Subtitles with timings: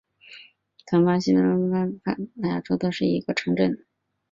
[0.87, 3.85] 唐巴西利乌是巴西巴伊亚州的一个市镇。